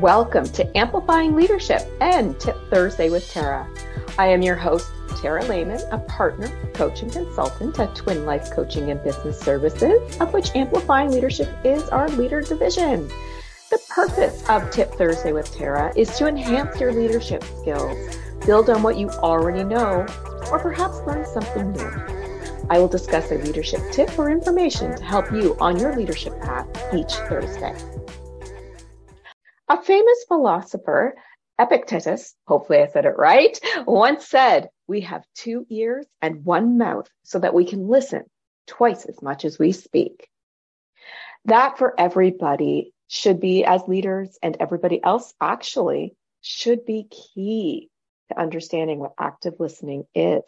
Welcome 0.00 0.46
to 0.52 0.78
Amplifying 0.78 1.36
Leadership 1.36 1.82
and 2.00 2.40
Tip 2.40 2.56
Thursday 2.70 3.10
with 3.10 3.30
Tara. 3.30 3.68
I 4.18 4.28
am 4.28 4.40
your 4.40 4.56
host, 4.56 4.90
Tara 5.20 5.44
Lehman, 5.44 5.82
a 5.92 5.98
partner, 5.98 6.48
coach, 6.72 7.02
and 7.02 7.12
consultant 7.12 7.78
at 7.78 7.94
Twin 7.94 8.24
Life 8.24 8.50
Coaching 8.50 8.90
and 8.90 9.04
Business 9.04 9.38
Services, 9.38 10.16
of 10.18 10.32
which 10.32 10.56
Amplifying 10.56 11.10
Leadership 11.10 11.50
is 11.64 11.86
our 11.90 12.08
leader 12.08 12.40
division. 12.40 13.08
The 13.68 13.78
purpose 13.90 14.42
of 14.48 14.70
Tip 14.70 14.90
Thursday 14.94 15.32
with 15.32 15.54
Tara 15.54 15.92
is 15.94 16.16
to 16.16 16.26
enhance 16.26 16.80
your 16.80 16.94
leadership 16.94 17.44
skills, 17.60 18.16
build 18.46 18.70
on 18.70 18.82
what 18.82 18.96
you 18.96 19.10
already 19.10 19.64
know, 19.64 20.06
or 20.50 20.58
perhaps 20.58 20.96
learn 21.06 21.26
something 21.26 21.72
new. 21.72 22.20
I 22.70 22.78
will 22.78 22.88
discuss 22.88 23.30
a 23.32 23.34
leadership 23.34 23.82
tip 23.92 24.18
or 24.18 24.30
information 24.30 24.96
to 24.96 25.04
help 25.04 25.30
you 25.30 25.58
on 25.60 25.78
your 25.78 25.94
leadership 25.94 26.40
path 26.40 26.66
each 26.94 27.12
Thursday. 27.28 27.76
A 29.70 29.80
famous 29.80 30.24
philosopher, 30.26 31.14
Epictetus, 31.56 32.34
hopefully 32.44 32.80
I 32.80 32.88
said 32.88 33.04
it 33.04 33.16
right, 33.16 33.56
once 33.86 34.26
said, 34.26 34.68
we 34.88 35.02
have 35.02 35.24
two 35.36 35.64
ears 35.70 36.06
and 36.20 36.44
one 36.44 36.76
mouth 36.76 37.08
so 37.22 37.38
that 37.38 37.54
we 37.54 37.64
can 37.64 37.86
listen 37.86 38.24
twice 38.66 39.04
as 39.04 39.22
much 39.22 39.44
as 39.44 39.60
we 39.60 39.70
speak. 39.70 40.26
That 41.44 41.78
for 41.78 41.94
everybody 41.96 42.92
should 43.06 43.38
be 43.38 43.64
as 43.64 43.86
leaders 43.86 44.36
and 44.42 44.56
everybody 44.58 45.00
else 45.04 45.32
actually 45.40 46.16
should 46.40 46.84
be 46.84 47.06
key 47.08 47.90
to 48.30 48.40
understanding 48.40 48.98
what 48.98 49.14
active 49.20 49.54
listening 49.60 50.04
is. 50.16 50.42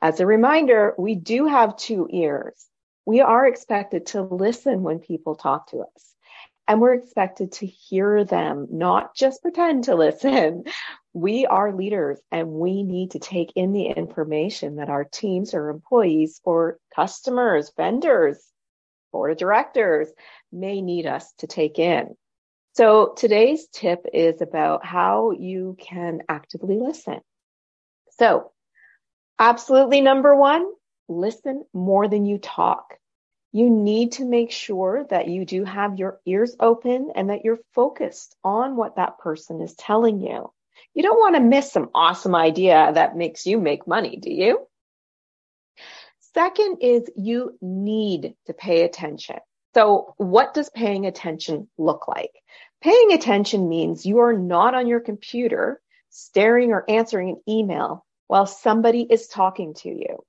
As 0.00 0.18
a 0.18 0.26
reminder, 0.26 0.94
we 0.96 1.14
do 1.14 1.44
have 1.44 1.76
two 1.76 2.08
ears. 2.10 2.54
We 3.04 3.20
are 3.20 3.46
expected 3.46 4.06
to 4.06 4.22
listen 4.22 4.82
when 4.82 5.00
people 5.00 5.34
talk 5.34 5.72
to 5.72 5.80
us 5.80 6.10
and 6.70 6.80
we're 6.80 6.94
expected 6.94 7.50
to 7.50 7.66
hear 7.66 8.22
them, 8.22 8.68
not 8.70 9.16
just 9.16 9.42
pretend 9.42 9.82
to 9.84 9.96
listen. 9.96 10.62
We 11.12 11.44
are 11.44 11.74
leaders 11.74 12.20
and 12.30 12.46
we 12.46 12.84
need 12.84 13.10
to 13.10 13.18
take 13.18 13.52
in 13.56 13.72
the 13.72 13.86
information 13.86 14.76
that 14.76 14.88
our 14.88 15.02
teams 15.02 15.52
or 15.52 15.70
employees 15.70 16.40
or 16.44 16.78
customers, 16.94 17.72
vendors, 17.76 18.38
board 19.10 19.32
of 19.32 19.36
directors 19.36 20.06
may 20.52 20.80
need 20.80 21.06
us 21.06 21.32
to 21.38 21.48
take 21.48 21.80
in. 21.80 22.14
So 22.76 23.14
today's 23.16 23.66
tip 23.72 24.06
is 24.14 24.40
about 24.40 24.86
how 24.86 25.32
you 25.32 25.76
can 25.80 26.20
actively 26.28 26.78
listen. 26.78 27.18
So 28.16 28.52
absolutely 29.40 30.02
number 30.02 30.36
one, 30.36 30.70
listen 31.08 31.64
more 31.74 32.06
than 32.06 32.26
you 32.26 32.38
talk 32.38 32.94
you 33.52 33.68
need 33.68 34.12
to 34.12 34.24
make 34.24 34.52
sure 34.52 35.04
that 35.10 35.28
you 35.28 35.44
do 35.44 35.64
have 35.64 35.98
your 35.98 36.20
ears 36.24 36.54
open 36.60 37.10
and 37.14 37.30
that 37.30 37.44
you're 37.44 37.58
focused 37.74 38.36
on 38.44 38.76
what 38.76 38.96
that 38.96 39.18
person 39.18 39.60
is 39.60 39.74
telling 39.74 40.20
you. 40.20 40.52
You 40.94 41.02
don't 41.02 41.18
want 41.18 41.34
to 41.34 41.40
miss 41.40 41.72
some 41.72 41.90
awesome 41.94 42.34
idea 42.34 42.90
that 42.94 43.16
makes 43.16 43.46
you 43.46 43.60
make 43.60 43.86
money, 43.86 44.16
do 44.16 44.30
you? 44.30 44.66
Second 46.34 46.78
is 46.80 47.10
you 47.16 47.58
need 47.60 48.34
to 48.46 48.54
pay 48.54 48.82
attention. 48.82 49.36
So 49.74 50.14
what 50.16 50.54
does 50.54 50.70
paying 50.70 51.06
attention 51.06 51.68
look 51.76 52.08
like? 52.08 52.32
Paying 52.82 53.12
attention 53.12 53.68
means 53.68 54.06
you 54.06 54.18
are 54.18 54.32
not 54.32 54.74
on 54.74 54.86
your 54.86 55.00
computer 55.00 55.80
staring 56.08 56.72
or 56.72 56.84
answering 56.88 57.30
an 57.30 57.40
email 57.48 58.04
while 58.26 58.46
somebody 58.46 59.02
is 59.02 59.26
talking 59.26 59.74
to 59.74 59.88
you. 59.88 60.24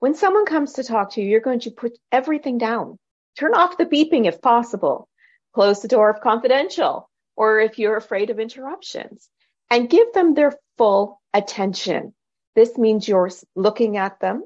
When 0.00 0.14
someone 0.14 0.46
comes 0.46 0.74
to 0.74 0.84
talk 0.84 1.12
to 1.12 1.20
you, 1.20 1.28
you're 1.28 1.40
going 1.40 1.60
to 1.60 1.70
put 1.70 1.98
everything 2.12 2.58
down. 2.58 2.98
Turn 3.38 3.54
off 3.54 3.78
the 3.78 3.86
beeping 3.86 4.26
if 4.26 4.40
possible. 4.40 5.08
Close 5.54 5.82
the 5.82 5.88
door 5.88 6.10
if 6.10 6.20
confidential 6.20 7.10
or 7.36 7.60
if 7.60 7.78
you're 7.78 7.96
afraid 7.96 8.30
of 8.30 8.38
interruptions 8.38 9.28
and 9.70 9.90
give 9.90 10.12
them 10.12 10.34
their 10.34 10.52
full 10.76 11.20
attention. 11.34 12.14
This 12.54 12.76
means 12.78 13.08
you're 13.08 13.30
looking 13.54 13.96
at 13.96 14.20
them. 14.20 14.44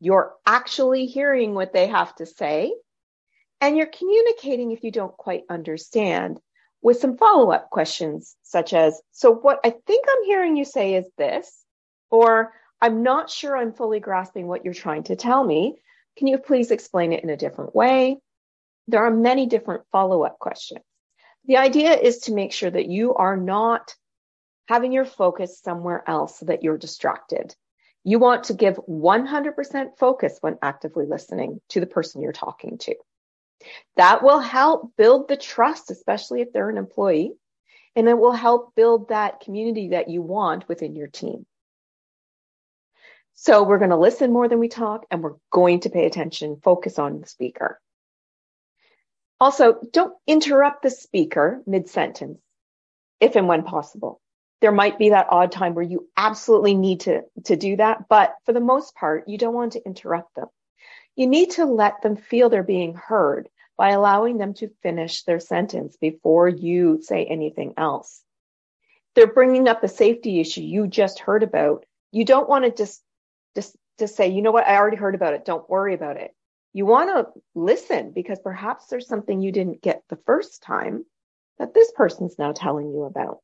You're 0.00 0.34
actually 0.46 1.06
hearing 1.06 1.54
what 1.54 1.72
they 1.72 1.88
have 1.88 2.14
to 2.16 2.26
say 2.26 2.72
and 3.60 3.76
you're 3.76 3.86
communicating 3.86 4.72
if 4.72 4.84
you 4.84 4.90
don't 4.90 5.16
quite 5.16 5.44
understand 5.48 6.38
with 6.82 6.98
some 6.98 7.16
follow 7.16 7.50
up 7.50 7.70
questions 7.70 8.36
such 8.42 8.72
as, 8.72 9.00
so 9.10 9.34
what 9.34 9.60
I 9.64 9.70
think 9.70 10.06
I'm 10.08 10.24
hearing 10.24 10.56
you 10.56 10.64
say 10.64 10.94
is 10.94 11.06
this, 11.16 11.64
or 12.10 12.52
I'm 12.80 13.02
not 13.02 13.30
sure 13.30 13.56
I'm 13.56 13.72
fully 13.72 14.00
grasping 14.00 14.46
what 14.46 14.64
you're 14.64 14.74
trying 14.74 15.04
to 15.04 15.16
tell 15.16 15.42
me. 15.42 15.76
Can 16.16 16.26
you 16.26 16.38
please 16.38 16.70
explain 16.70 17.12
it 17.12 17.22
in 17.22 17.30
a 17.30 17.36
different 17.36 17.74
way? 17.74 18.18
There 18.88 19.04
are 19.04 19.10
many 19.10 19.46
different 19.46 19.82
follow 19.92 20.22
up 20.22 20.38
questions. 20.38 20.84
The 21.46 21.56
idea 21.58 21.94
is 21.94 22.18
to 22.20 22.34
make 22.34 22.52
sure 22.52 22.70
that 22.70 22.88
you 22.88 23.14
are 23.14 23.36
not 23.36 23.94
having 24.68 24.92
your 24.92 25.04
focus 25.04 25.60
somewhere 25.60 26.02
else 26.06 26.40
so 26.40 26.46
that 26.46 26.62
you're 26.62 26.78
distracted. 26.78 27.54
You 28.04 28.18
want 28.18 28.44
to 28.44 28.54
give 28.54 28.76
100% 28.76 29.98
focus 29.98 30.38
when 30.40 30.58
actively 30.62 31.06
listening 31.06 31.60
to 31.70 31.80
the 31.80 31.86
person 31.86 32.20
you're 32.20 32.32
talking 32.32 32.78
to. 32.78 32.94
That 33.96 34.22
will 34.22 34.40
help 34.40 34.96
build 34.96 35.28
the 35.28 35.36
trust, 35.36 35.90
especially 35.90 36.40
if 36.40 36.52
they're 36.52 36.70
an 36.70 36.76
employee, 36.76 37.32
and 37.94 38.08
it 38.08 38.18
will 38.18 38.32
help 38.32 38.74
build 38.74 39.08
that 39.08 39.40
community 39.40 39.90
that 39.90 40.08
you 40.08 40.22
want 40.22 40.68
within 40.68 40.94
your 40.94 41.08
team. 41.08 41.46
So 43.36 43.62
we're 43.62 43.78
going 43.78 43.90
to 43.90 43.96
listen 43.98 44.32
more 44.32 44.48
than 44.48 44.58
we 44.58 44.68
talk 44.68 45.04
and 45.10 45.22
we're 45.22 45.36
going 45.50 45.80
to 45.80 45.90
pay 45.90 46.06
attention, 46.06 46.58
focus 46.62 46.98
on 46.98 47.20
the 47.20 47.26
speaker. 47.26 47.78
Also, 49.38 49.78
don't 49.92 50.14
interrupt 50.26 50.82
the 50.82 50.90
speaker 50.90 51.62
mid 51.66 51.90
sentence 51.90 52.40
if 53.20 53.36
and 53.36 53.46
when 53.46 53.62
possible. 53.62 54.22
There 54.62 54.72
might 54.72 54.98
be 54.98 55.10
that 55.10 55.26
odd 55.30 55.52
time 55.52 55.74
where 55.74 55.84
you 55.84 56.08
absolutely 56.16 56.74
need 56.74 57.00
to, 57.00 57.24
to 57.44 57.56
do 57.56 57.76
that, 57.76 58.08
but 58.08 58.34
for 58.46 58.54
the 58.54 58.60
most 58.60 58.94
part, 58.94 59.28
you 59.28 59.36
don't 59.36 59.54
want 59.54 59.74
to 59.74 59.84
interrupt 59.84 60.34
them. 60.34 60.46
You 61.14 61.26
need 61.26 61.50
to 61.52 61.66
let 61.66 62.00
them 62.00 62.16
feel 62.16 62.48
they're 62.48 62.62
being 62.62 62.94
heard 62.94 63.50
by 63.76 63.90
allowing 63.90 64.38
them 64.38 64.54
to 64.54 64.70
finish 64.82 65.24
their 65.24 65.40
sentence 65.40 65.98
before 65.98 66.48
you 66.48 67.02
say 67.02 67.26
anything 67.26 67.74
else. 67.76 68.22
They're 69.14 69.26
bringing 69.26 69.68
up 69.68 69.84
a 69.84 69.88
safety 69.88 70.40
issue 70.40 70.62
you 70.62 70.86
just 70.86 71.18
heard 71.18 71.42
about. 71.42 71.84
You 72.12 72.24
don't 72.24 72.48
want 72.48 72.64
to 72.64 72.70
just 72.70 73.02
just 73.56 73.76
to 73.98 74.06
say, 74.06 74.28
you 74.28 74.42
know 74.42 74.52
what, 74.52 74.68
I 74.68 74.76
already 74.76 74.96
heard 74.96 75.16
about 75.16 75.34
it. 75.34 75.44
Don't 75.44 75.68
worry 75.68 75.94
about 75.94 76.16
it. 76.16 76.32
You 76.72 76.86
want 76.86 77.10
to 77.10 77.40
listen 77.54 78.12
because 78.12 78.38
perhaps 78.38 78.86
there's 78.86 79.08
something 79.08 79.40
you 79.40 79.50
didn't 79.50 79.82
get 79.82 80.02
the 80.08 80.18
first 80.26 80.62
time 80.62 81.04
that 81.58 81.74
this 81.74 81.90
person's 81.96 82.38
now 82.38 82.52
telling 82.52 82.90
you 82.90 83.04
about. 83.04 83.40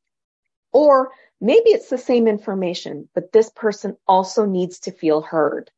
Or 0.71 1.11
maybe 1.41 1.71
it's 1.71 1.89
the 1.89 1.97
same 1.97 2.27
information, 2.27 3.09
but 3.13 3.31
this 3.31 3.49
person 3.55 3.97
also 4.07 4.45
needs 4.45 4.79
to 4.81 4.91
feel 4.91 5.21
heard. 5.21 5.71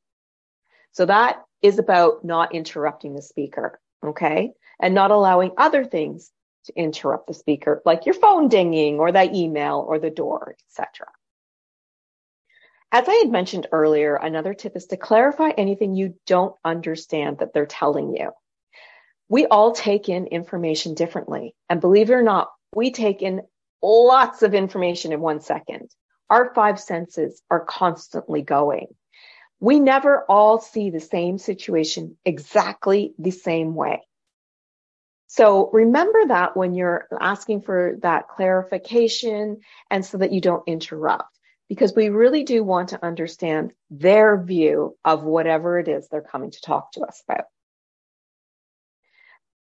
So 0.92 1.06
that 1.06 1.44
is 1.62 1.80
about 1.80 2.24
not 2.24 2.54
interrupting 2.54 3.16
the 3.16 3.22
speaker. 3.22 3.80
Okay. 4.06 4.52
And 4.80 4.94
not 4.94 5.12
allowing 5.12 5.52
other 5.58 5.86
things 5.86 6.32
to 6.66 6.74
interrupt 6.78 7.28
the 7.28 7.34
speaker, 7.34 7.82
like 7.86 8.06
your 8.06 8.16
phone 8.16 8.50
dinging 8.50 9.00
or 9.00 9.12
that 9.12 9.34
email 9.34 9.86
or 9.88 10.00
the 10.00 10.10
door, 10.10 10.56
etc. 10.68 11.08
As 12.98 13.10
I 13.10 13.16
had 13.16 13.30
mentioned 13.30 13.68
earlier, 13.74 14.16
another 14.16 14.54
tip 14.54 14.78
is 14.78 14.86
to 14.86 14.96
clarify 14.96 15.50
anything 15.50 15.96
you 15.96 16.16
don't 16.26 16.56
understand 16.64 17.40
that 17.40 17.54
they're 17.54 17.66
telling 17.66 18.16
you. 18.16 18.32
We 19.28 19.48
all 19.48 19.74
take 19.74 20.08
in 20.08 20.28
information 20.28 20.94
differently. 20.94 21.56
And 21.70 21.82
believe 21.82 22.10
it 22.10 22.14
or 22.14 22.24
not, 22.24 22.52
we 22.74 22.92
take 22.92 23.22
in 23.22 23.42
lots 23.84 24.44
of 24.44 24.54
information 24.54 25.12
in 25.12 25.20
one 25.20 25.42
second. 25.42 25.90
Our 26.30 26.54
five 26.54 26.80
senses 26.80 27.42
are 27.52 27.66
constantly 27.66 28.44
going. 28.44 28.88
We 29.60 29.82
never 29.82 30.24
all 30.30 30.62
see 30.62 30.90
the 30.90 31.02
same 31.02 31.38
situation 31.38 32.16
exactly 32.24 33.14
the 33.20 33.32
same 33.32 33.76
way. 33.76 34.08
So 35.28 35.70
remember 35.74 36.28
that 36.28 36.56
when 36.56 36.74
you're 36.74 37.10
asking 37.20 37.64
for 37.64 37.98
that 38.04 38.30
clarification 38.30 39.58
and 39.92 40.06
so 40.06 40.20
that 40.20 40.32
you 40.32 40.40
don't 40.40 40.64
interrupt 40.66 41.35
because 41.70 41.94
we 41.96 42.10
really 42.10 42.44
do 42.44 42.64
want 42.64 42.90
to 42.90 43.04
understand 43.04 43.74
their 43.90 44.42
view 44.42 44.98
of 45.04 45.24
whatever 45.24 45.80
it 45.80 45.88
is 45.88 46.08
they're 46.08 46.22
coming 46.22 46.52
to 46.52 46.62
talk 46.62 46.92
to 46.94 47.02
us 47.02 47.24
about. 47.28 47.46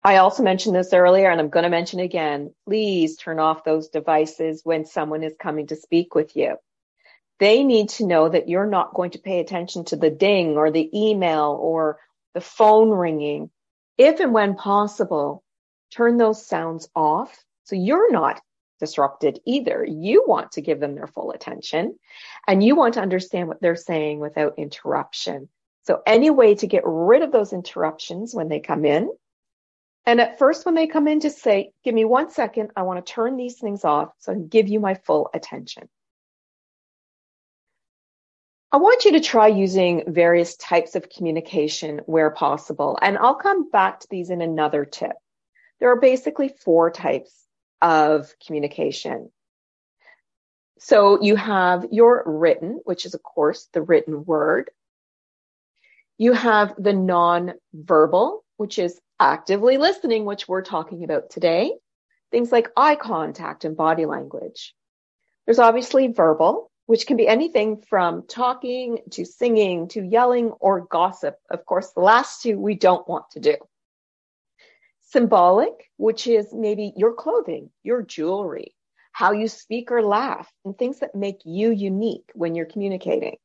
I 0.03 0.17
also 0.17 0.43
mentioned 0.43 0.75
this 0.75 0.91
earlier 0.91 1.29
and 1.29 1.39
I'm 1.39 1.49
going 1.49 1.63
to 1.63 1.69
mention 1.69 1.99
again. 1.99 2.53
Please 2.65 3.15
turn 3.15 3.39
off 3.39 3.63
those 3.63 3.87
devices 3.87 4.61
when 4.63 4.85
someone 4.85 5.23
is 5.23 5.33
coming 5.39 5.67
to 5.67 5.77
speak 5.77 6.13
with 6.13 6.35
you. 6.35 6.57
They 7.39 7.63
need 7.63 7.89
to 7.89 8.05
know 8.05 8.27
that 8.27 8.49
you're 8.49 8.67
not 8.67 8.93
going 8.93 9.11
to 9.11 9.19
pay 9.19 9.39
attention 9.39 9.85
to 9.85 9.95
the 9.95 10.09
ding 10.09 10.57
or 10.57 10.71
the 10.71 10.89
email 10.93 11.57
or 11.59 11.99
the 12.33 12.41
phone 12.41 12.89
ringing. 12.89 13.49
If 13.97 14.19
and 14.19 14.33
when 14.33 14.55
possible, 14.55 15.43
turn 15.91 16.17
those 16.17 16.45
sounds 16.45 16.89
off 16.95 17.37
so 17.63 17.75
you're 17.75 18.11
not 18.11 18.41
disrupted 18.83 19.39
either. 19.45 19.85
You 19.85 20.25
want 20.27 20.53
to 20.53 20.61
give 20.61 20.79
them 20.79 20.95
their 20.95 21.07
full 21.07 21.31
attention 21.31 21.97
and 22.47 22.63
you 22.63 22.75
want 22.75 22.95
to 22.95 23.01
understand 23.01 23.47
what 23.47 23.61
they're 23.61 23.75
saying 23.77 24.19
without 24.19 24.59
interruption. 24.59 25.49
So 25.83 26.01
any 26.05 26.29
way 26.31 26.55
to 26.55 26.67
get 26.67 26.83
rid 26.85 27.23
of 27.23 27.31
those 27.31 27.53
interruptions 27.53 28.35
when 28.35 28.49
they 28.49 28.59
come 28.61 28.85
in 28.85 29.11
And 30.05 30.21
at 30.21 30.39
first, 30.39 30.65
when 30.65 30.75
they 30.75 30.87
come 30.87 31.07
in, 31.07 31.21
just 31.21 31.39
say, 31.41 31.71
Give 31.83 31.95
me 31.95 32.05
one 32.05 32.31
second. 32.31 32.71
I 32.75 32.83
want 32.83 33.05
to 33.05 33.13
turn 33.13 33.37
these 33.37 33.59
things 33.59 33.85
off 33.85 34.13
so 34.19 34.31
I 34.33 34.35
can 34.35 34.47
give 34.47 34.67
you 34.69 34.79
my 34.81 34.95
full 34.95 35.29
attention. 35.33 35.89
I 38.71 38.77
want 38.77 39.05
you 39.05 39.13
to 39.13 39.21
try 39.21 39.47
using 39.47 40.03
various 40.07 40.57
types 40.57 40.95
of 40.95 41.09
communication 41.09 42.01
where 42.07 42.31
possible. 42.31 42.97
And 43.01 43.17
I'll 43.17 43.35
come 43.35 43.69
back 43.69 44.01
to 44.01 44.07
these 44.09 44.29
in 44.31 44.41
another 44.41 44.85
tip. 44.85 45.13
There 45.79 45.91
are 45.91 45.99
basically 45.99 46.49
four 46.49 46.91
types 46.91 47.42
of 47.83 48.33
communication. 48.43 49.29
So 50.79 51.21
you 51.21 51.35
have 51.35 51.85
your 51.91 52.23
written, 52.25 52.81
which 52.85 53.05
is, 53.05 53.13
of 53.13 53.21
course, 53.21 53.67
the 53.73 53.81
written 53.81 54.25
word. 54.25 54.71
You 56.17 56.33
have 56.33 56.73
the 56.77 56.93
non-verbal, 56.93 58.43
which 58.57 58.79
is 58.79 58.99
actively 59.19 59.77
listening, 59.77 60.25
which 60.25 60.47
we're 60.47 60.63
talking 60.63 61.03
about 61.03 61.29
today. 61.29 61.73
Things 62.31 62.51
like 62.51 62.71
eye 62.75 62.95
contact 62.95 63.65
and 63.65 63.77
body 63.77 64.05
language. 64.05 64.73
There's 65.45 65.59
obviously 65.59 66.07
verbal, 66.07 66.71
which 66.85 67.05
can 67.05 67.17
be 67.17 67.27
anything 67.27 67.81
from 67.81 68.25
talking 68.27 68.99
to 69.11 69.25
singing 69.25 69.89
to 69.89 70.01
yelling 70.01 70.51
or 70.59 70.81
gossip. 70.81 71.35
Of 71.49 71.65
course, 71.65 71.91
the 71.91 72.01
last 72.01 72.41
two 72.41 72.59
we 72.59 72.75
don't 72.75 73.07
want 73.07 73.29
to 73.31 73.39
do. 73.39 73.55
Symbolic, 75.13 75.91
which 75.97 76.25
is 76.25 76.51
maybe 76.51 76.91
your 76.97 77.13
clothing, 77.13 77.69
your 77.83 78.01
jewelry, 78.01 78.73
how 79.11 79.31
you 79.31 79.47
speak 79.47 79.91
or 79.91 80.01
laugh, 80.01 80.51
and 80.65 80.75
things 80.75 81.01
that 81.01 81.13
make 81.13 81.41
you 81.45 81.69
unique 81.69 82.31
when 82.33 82.55
you're 82.55 82.65
communicating. 82.65 83.37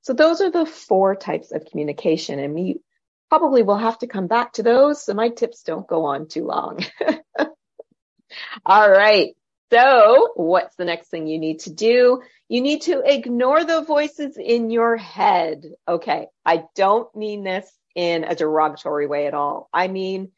So 0.00 0.14
those 0.14 0.40
are 0.40 0.50
the 0.50 0.64
four 0.64 1.14
types 1.16 1.52
of 1.52 1.66
communication, 1.66 2.38
and 2.38 2.54
we 2.54 2.80
probably 3.28 3.62
will 3.62 3.76
have 3.76 3.98
to 3.98 4.06
come 4.06 4.26
back 4.26 4.54
to 4.54 4.62
those 4.62 5.04
so 5.04 5.12
my 5.12 5.28
tips 5.28 5.64
don't 5.64 5.86
go 5.86 6.06
on 6.06 6.28
too 6.28 6.46
long. 6.46 6.80
All 8.64 8.90
right. 8.90 9.34
So 9.70 10.32
what's 10.34 10.76
the 10.76 10.86
next 10.86 11.08
thing 11.08 11.26
you 11.26 11.38
need 11.38 11.60
to 11.60 11.72
do? 11.74 12.22
You 12.48 12.62
need 12.62 12.82
to 12.82 13.02
ignore 13.04 13.64
the 13.64 13.82
voices 13.82 14.38
in 14.42 14.70
your 14.70 14.96
head. 14.96 15.66
Okay. 15.86 16.28
I 16.46 16.64
don't 16.74 17.14
mean 17.14 17.44
this 17.44 17.70
in 17.94 18.24
a 18.24 18.34
derogatory 18.34 19.06
way 19.06 19.26
at 19.26 19.34
all. 19.34 19.68
I 19.74 19.88
mean, 19.88 20.30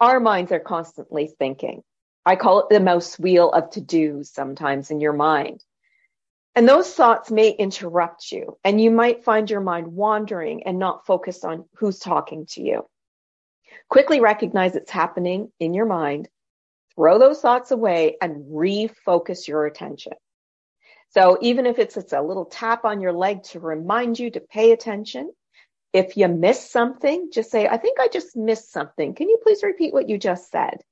our 0.00 0.20
minds 0.20 0.52
are 0.52 0.60
constantly 0.60 1.28
thinking. 1.38 1.82
I 2.24 2.36
call 2.36 2.60
it 2.60 2.66
the 2.70 2.80
mouse 2.80 3.18
wheel 3.18 3.50
of 3.50 3.70
to 3.70 3.80
dos 3.80 4.30
sometimes 4.30 4.90
in 4.90 5.00
your 5.00 5.12
mind. 5.12 5.64
And 6.54 6.68
those 6.68 6.92
thoughts 6.92 7.30
may 7.30 7.50
interrupt 7.50 8.32
you 8.32 8.58
and 8.64 8.80
you 8.80 8.90
might 8.90 9.24
find 9.24 9.48
your 9.48 9.60
mind 9.60 9.86
wandering 9.88 10.64
and 10.64 10.78
not 10.78 11.06
focused 11.06 11.44
on 11.44 11.64
who's 11.76 11.98
talking 11.98 12.46
to 12.50 12.62
you. 12.62 12.86
Quickly 13.88 14.20
recognize 14.20 14.74
it's 14.74 14.90
happening 14.90 15.52
in 15.60 15.74
your 15.74 15.86
mind 15.86 16.28
throw 16.94 17.18
those 17.18 17.40
thoughts 17.40 17.70
away 17.70 18.16
and 18.20 18.44
refocus 18.52 19.48
your 19.48 19.64
attention. 19.64 20.12
So 21.10 21.38
even 21.40 21.64
if 21.64 21.78
it's, 21.78 21.96
it's 21.96 22.12
a 22.12 22.20
little 22.20 22.44
tap 22.44 22.84
on 22.84 23.00
your 23.00 23.12
leg 23.12 23.42
to 23.44 23.60
remind 23.60 24.18
you 24.18 24.30
to 24.32 24.40
pay 24.40 24.72
attention, 24.72 25.32
if 25.92 26.16
you 26.16 26.28
miss 26.28 26.70
something, 26.70 27.30
just 27.32 27.50
say, 27.50 27.66
I 27.66 27.76
think 27.76 27.98
I 27.98 28.08
just 28.08 28.36
missed 28.36 28.72
something. 28.72 29.14
Can 29.14 29.28
you 29.28 29.38
please 29.42 29.62
repeat 29.62 29.92
what 29.92 30.08
you 30.08 30.18
just 30.18 30.50
said? 30.50 30.82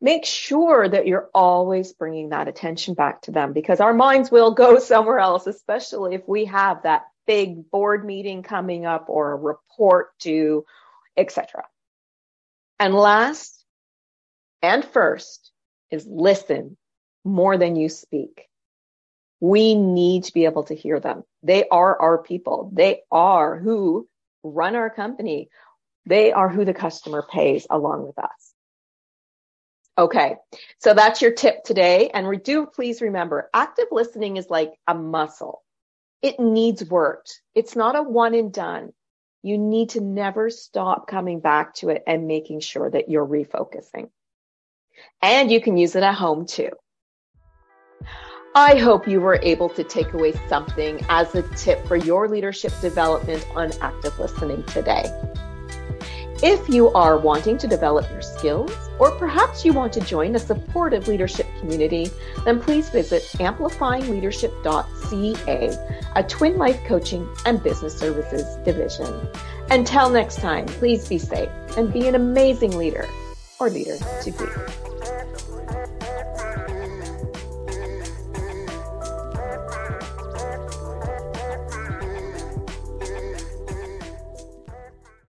Make 0.00 0.24
sure 0.24 0.88
that 0.88 1.06
you're 1.06 1.30
always 1.32 1.92
bringing 1.92 2.30
that 2.30 2.48
attention 2.48 2.94
back 2.94 3.22
to 3.22 3.30
them 3.30 3.52
because 3.52 3.78
our 3.78 3.94
minds 3.94 4.30
will 4.32 4.52
go 4.52 4.78
somewhere 4.80 5.20
else, 5.20 5.46
especially 5.46 6.14
if 6.14 6.26
we 6.26 6.46
have 6.46 6.82
that 6.82 7.02
big 7.26 7.70
board 7.70 8.04
meeting 8.04 8.42
coming 8.42 8.84
up 8.84 9.06
or 9.08 9.32
a 9.32 9.36
report 9.36 10.08
due, 10.18 10.64
etc. 11.16 11.64
And 12.80 12.94
last, 12.94 13.64
and 14.60 14.84
first 14.84 15.52
is 15.90 16.04
listen 16.04 16.76
more 17.24 17.56
than 17.56 17.76
you 17.76 17.88
speak. 17.88 18.48
We 19.42 19.74
need 19.74 20.22
to 20.24 20.32
be 20.32 20.44
able 20.44 20.62
to 20.64 20.74
hear 20.74 21.00
them. 21.00 21.24
They 21.42 21.68
are 21.68 22.00
our 22.00 22.18
people. 22.22 22.70
They 22.72 23.00
are 23.10 23.58
who 23.58 24.08
run 24.44 24.76
our 24.76 24.88
company. 24.88 25.48
They 26.06 26.30
are 26.30 26.48
who 26.48 26.64
the 26.64 26.72
customer 26.72 27.26
pays 27.28 27.66
along 27.68 28.06
with 28.06 28.16
us. 28.20 28.54
Okay. 29.98 30.36
So 30.78 30.94
that's 30.94 31.20
your 31.20 31.32
tip 31.32 31.64
today. 31.64 32.08
And 32.14 32.40
do 32.44 32.66
please 32.66 33.02
remember 33.02 33.50
active 33.52 33.88
listening 33.90 34.36
is 34.36 34.48
like 34.48 34.74
a 34.86 34.94
muscle. 34.94 35.64
It 36.22 36.38
needs 36.38 36.88
work. 36.88 37.26
It's 37.52 37.74
not 37.74 37.96
a 37.96 38.02
one 38.02 38.34
and 38.34 38.52
done. 38.52 38.92
You 39.42 39.58
need 39.58 39.90
to 39.90 40.00
never 40.00 40.50
stop 40.50 41.08
coming 41.08 41.40
back 41.40 41.74
to 41.74 41.88
it 41.88 42.04
and 42.06 42.28
making 42.28 42.60
sure 42.60 42.88
that 42.88 43.10
you're 43.10 43.26
refocusing. 43.26 44.08
And 45.20 45.50
you 45.50 45.60
can 45.60 45.76
use 45.76 45.96
it 45.96 46.04
at 46.04 46.14
home 46.14 46.46
too. 46.46 46.70
I 48.54 48.76
hope 48.76 49.08
you 49.08 49.22
were 49.22 49.40
able 49.42 49.70
to 49.70 49.82
take 49.82 50.12
away 50.12 50.34
something 50.46 51.02
as 51.08 51.34
a 51.34 51.40
tip 51.56 51.86
for 51.86 51.96
your 51.96 52.28
leadership 52.28 52.70
development 52.82 53.46
on 53.54 53.72
active 53.80 54.18
listening 54.18 54.62
today. 54.64 55.04
If 56.42 56.68
you 56.68 56.90
are 56.90 57.16
wanting 57.16 57.56
to 57.58 57.66
develop 57.66 58.10
your 58.10 58.20
skills, 58.20 58.70
or 58.98 59.10
perhaps 59.12 59.64
you 59.64 59.72
want 59.72 59.94
to 59.94 60.02
join 60.02 60.34
a 60.34 60.38
supportive 60.38 61.08
leadership 61.08 61.46
community, 61.60 62.10
then 62.44 62.60
please 62.60 62.90
visit 62.90 63.22
amplifyingleadership.ca, 63.38 65.98
a 66.14 66.22
twin 66.24 66.58
life 66.58 66.84
coaching 66.84 67.26
and 67.46 67.62
business 67.62 67.98
services 67.98 68.58
division. 68.66 69.30
Until 69.70 70.10
next 70.10 70.40
time, 70.40 70.66
please 70.66 71.08
be 71.08 71.16
safe 71.16 71.48
and 71.78 71.90
be 71.90 72.06
an 72.06 72.16
amazing 72.16 72.76
leader 72.76 73.08
or 73.58 73.70
leader 73.70 73.96
to 74.22 74.30
be. 74.30 74.44